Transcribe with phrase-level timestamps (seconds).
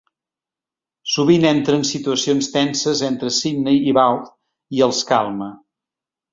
[1.15, 4.27] Sovint entra en situacions tenses entre Sydney i Vaughn
[4.79, 5.55] i els calma.